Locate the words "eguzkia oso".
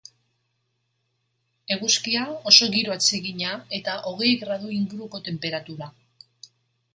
1.75-2.69